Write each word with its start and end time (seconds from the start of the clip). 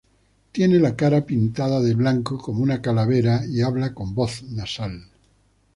Tiene 0.51 0.79
la 0.79 0.95
cara 0.95 1.27
pintada 1.27 1.79
de 1.79 1.93
blanco 1.93 2.39
como 2.39 2.63
una 2.63 2.81
calavera 2.81 3.45
y 3.47 3.61
habla 3.61 3.93
con 3.93 4.15
voz 4.15 4.41
nasal. 4.49 5.03